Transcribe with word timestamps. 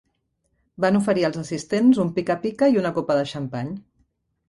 Van 0.85 0.97
oferir 0.99 1.27
als 1.29 1.37
assistents 1.43 2.01
un 2.07 2.11
pica-pica 2.17 2.73
i 2.75 2.83
una 2.85 2.97
copa 2.99 3.23
de 3.23 3.31
xampany. 3.37 3.75